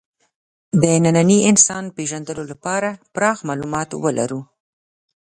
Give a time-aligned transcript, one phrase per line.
[0.81, 4.41] د ننني انسان پېژندلو لپاره پراخ معلومات ولرو.